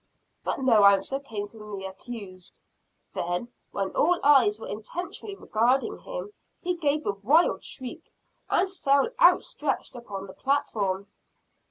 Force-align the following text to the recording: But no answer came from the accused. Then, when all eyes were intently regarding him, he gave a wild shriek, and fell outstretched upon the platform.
But 0.43 0.59
no 0.63 0.83
answer 0.85 1.19
came 1.19 1.47
from 1.47 1.77
the 1.77 1.85
accused. 1.85 2.61
Then, 3.13 3.49
when 3.69 3.89
all 3.91 4.19
eyes 4.23 4.57
were 4.59 4.67
intently 4.67 5.35
regarding 5.35 5.99
him, 5.99 6.33
he 6.59 6.73
gave 6.73 7.05
a 7.05 7.11
wild 7.11 7.63
shriek, 7.63 8.11
and 8.49 8.67
fell 8.67 9.09
outstretched 9.19 9.95
upon 9.95 10.25
the 10.25 10.33
platform. 10.33 11.05